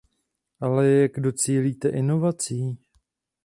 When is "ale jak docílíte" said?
0.61-1.89